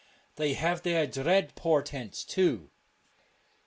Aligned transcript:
They 0.35 0.55
have 0.55 0.81
their 0.81 1.05
dread 1.05 1.53
portents 1.53 2.23
too. 2.23 2.71